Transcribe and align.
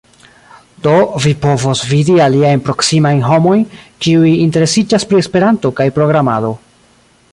Do 0.85 0.93
vi 1.25 1.33
povos 1.43 1.83
vidi 1.91 2.15
aliajn 2.27 2.63
proksimajn 2.69 3.21
homojn 3.27 3.61
kiuj 4.07 4.33
interesiĝas 4.47 5.07
pri 5.11 5.23
Esperanto 5.25 5.73
kaj 5.83 5.89
programado 6.01 6.53